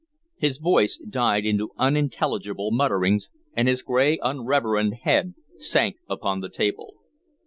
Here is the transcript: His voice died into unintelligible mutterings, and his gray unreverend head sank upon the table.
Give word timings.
His 0.37 0.57
voice 0.57 0.97
died 1.07 1.45
into 1.45 1.73
unintelligible 1.77 2.71
mutterings, 2.71 3.29
and 3.55 3.67
his 3.67 3.83
gray 3.83 4.17
unreverend 4.23 4.95
head 5.03 5.35
sank 5.57 5.97
upon 6.09 6.39
the 6.39 6.49
table. 6.49 6.95